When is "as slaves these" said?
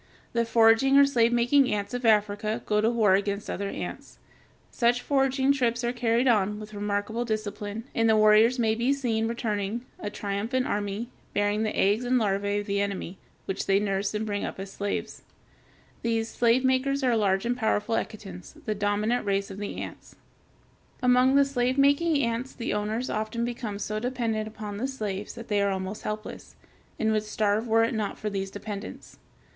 14.59-16.29